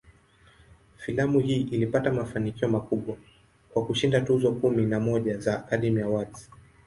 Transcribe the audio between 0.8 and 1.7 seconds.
Filamu hii